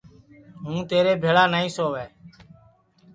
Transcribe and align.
ہوں 0.65 0.79
تیرے 0.89 1.13
بھیݪا 1.21 1.43
نائی 1.51 1.69
سؤے 1.75 2.05